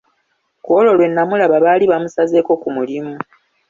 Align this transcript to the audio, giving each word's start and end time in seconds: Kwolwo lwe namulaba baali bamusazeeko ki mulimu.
Kwolwo 0.63 0.91
lwe 0.97 1.07
namulaba 1.09 1.55
baali 1.65 1.85
bamusazeeko 1.91 2.51
ki 2.61 2.69
mulimu. 2.75 3.15